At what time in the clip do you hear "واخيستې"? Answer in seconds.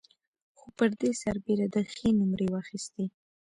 2.49-3.05